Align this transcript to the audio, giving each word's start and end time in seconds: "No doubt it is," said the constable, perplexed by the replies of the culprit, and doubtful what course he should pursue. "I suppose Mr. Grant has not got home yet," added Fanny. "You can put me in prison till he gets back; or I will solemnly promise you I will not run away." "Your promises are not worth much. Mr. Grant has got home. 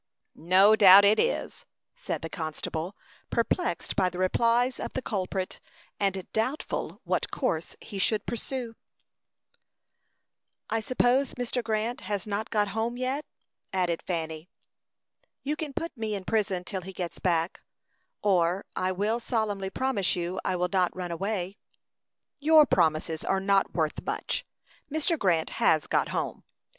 "No 0.33 0.75
doubt 0.75 1.05
it 1.05 1.19
is," 1.19 1.63
said 1.93 2.23
the 2.23 2.27
constable, 2.29 2.95
perplexed 3.29 3.95
by 3.95 4.09
the 4.09 4.17
replies 4.17 4.79
of 4.79 4.93
the 4.93 5.01
culprit, 5.03 5.59
and 5.99 6.25
doubtful 6.33 7.01
what 7.03 7.29
course 7.29 7.75
he 7.81 7.99
should 7.99 8.25
pursue. 8.25 8.73
"I 10.71 10.79
suppose 10.79 11.35
Mr. 11.35 11.63
Grant 11.63 12.01
has 12.01 12.25
not 12.25 12.49
got 12.49 12.69
home 12.69 12.97
yet," 12.97 13.25
added 13.71 14.01
Fanny. 14.01 14.49
"You 15.43 15.55
can 15.55 15.71
put 15.71 15.95
me 15.95 16.15
in 16.15 16.25
prison 16.25 16.63
till 16.63 16.81
he 16.81 16.93
gets 16.93 17.19
back; 17.19 17.61
or 18.23 18.65
I 18.75 18.91
will 18.91 19.19
solemnly 19.19 19.69
promise 19.69 20.15
you 20.15 20.39
I 20.43 20.55
will 20.55 20.69
not 20.73 20.95
run 20.95 21.11
away." 21.11 21.57
"Your 22.39 22.65
promises 22.65 23.23
are 23.23 23.39
not 23.39 23.75
worth 23.75 24.01
much. 24.01 24.47
Mr. 24.91 25.15
Grant 25.15 25.51
has 25.61 25.85
got 25.85 26.07
home. 26.09 26.43